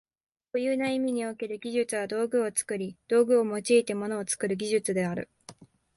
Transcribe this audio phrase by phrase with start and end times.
[0.51, 5.29] 固有な意味における技術は道具を作り、道具を用いて物を作る技術である。